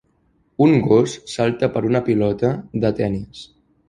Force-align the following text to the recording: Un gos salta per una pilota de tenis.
Un 0.67 0.71
gos 0.85 1.11
salta 1.33 1.69
per 1.75 1.83
una 1.89 2.01
pilota 2.07 2.51
de 2.87 2.91
tenis. 3.01 3.43